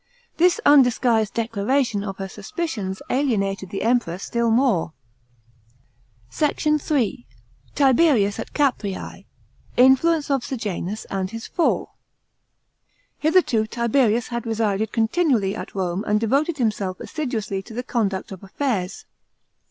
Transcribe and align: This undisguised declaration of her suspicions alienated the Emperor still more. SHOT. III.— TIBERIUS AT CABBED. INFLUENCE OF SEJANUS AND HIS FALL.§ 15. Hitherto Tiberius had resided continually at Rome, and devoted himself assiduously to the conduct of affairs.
This 0.37 0.59
undisguised 0.65 1.35
declaration 1.35 2.03
of 2.03 2.17
her 2.17 2.27
suspicions 2.27 3.03
alienated 3.11 3.69
the 3.69 3.83
Emperor 3.83 4.17
still 4.17 4.49
more. 4.49 4.93
SHOT. 6.31 6.65
III.— 6.89 7.27
TIBERIUS 7.75 8.39
AT 8.39 8.51
CABBED. 8.51 9.25
INFLUENCE 9.77 10.31
OF 10.31 10.43
SEJANUS 10.43 11.05
AND 11.11 11.29
HIS 11.29 11.45
FALL.§ 11.45 11.81
15. 13.19 13.19
Hitherto 13.19 13.67
Tiberius 13.67 14.29
had 14.29 14.47
resided 14.47 14.91
continually 14.91 15.55
at 15.55 15.75
Rome, 15.75 16.03
and 16.07 16.19
devoted 16.19 16.57
himself 16.57 16.99
assiduously 16.99 17.61
to 17.61 17.75
the 17.75 17.83
conduct 17.83 18.31
of 18.31 18.43
affairs. 18.43 19.05